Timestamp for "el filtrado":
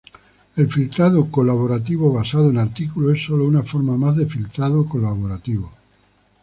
0.55-1.29